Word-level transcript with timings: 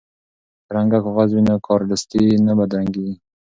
که 0.65 0.69
رنګه 0.77 0.99
کاغذ 1.05 1.29
وي 1.33 1.41
نو 1.47 1.55
کارډستي 1.67 2.23
نه 2.45 2.53
بدرنګیږي. 2.57 3.13